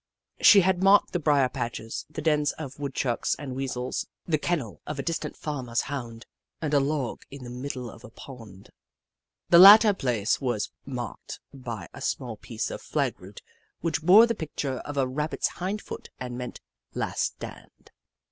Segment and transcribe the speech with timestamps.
[0.41, 4.97] She had marked the brier patches, the dens of Woodchucks and Weasels, the kennel of
[4.97, 6.25] a distant farmer's Hound,
[6.59, 8.71] and a log in the middle of a pond.
[9.49, 13.43] This latter place was marked by a small piece of flag root
[13.81, 16.61] which bore the picture of a Jenny Ragtail 179 Rabbit's hind foot, and meant"
[16.95, 17.91] Last Stand."